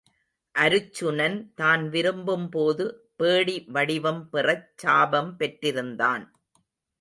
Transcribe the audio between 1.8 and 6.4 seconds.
விரும்பும்போது பேடி வடிவம் பெறச் சாபம் பெற்றிருந்தான்.